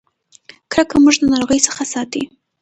[0.71, 2.23] کرکه موږ د ناروغۍ څخه ساتي.